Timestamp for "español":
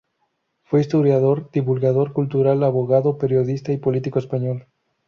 4.17-4.65